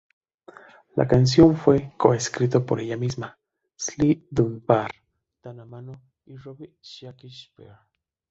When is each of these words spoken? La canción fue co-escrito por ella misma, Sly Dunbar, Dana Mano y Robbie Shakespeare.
La 0.95 1.07
canción 1.07 1.55
fue 1.55 1.93
co-escrito 1.95 2.65
por 2.65 2.79
ella 2.79 2.97
misma, 2.97 3.37
Sly 3.75 4.25
Dunbar, 4.31 4.89
Dana 5.43 5.63
Mano 5.63 6.01
y 6.25 6.37
Robbie 6.37 6.75
Shakespeare. 6.81 7.77